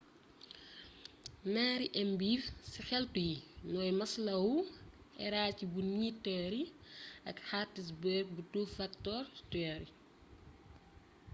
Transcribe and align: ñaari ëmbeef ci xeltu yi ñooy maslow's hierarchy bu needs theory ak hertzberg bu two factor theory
ñaari 1.53 1.85
ëmbeef 2.01 2.43
ci 2.71 2.79
xeltu 2.89 3.19
yi 3.29 3.37
ñooy 3.71 3.91
maslow's 3.99 4.69
hierarchy 5.19 5.65
bu 5.71 5.79
needs 5.97 6.21
theory 6.25 6.63
ak 7.29 7.37
hertzberg 7.49 8.25
bu 8.35 8.41
two 8.51 8.65
factor 8.77 9.21
theory 9.51 9.89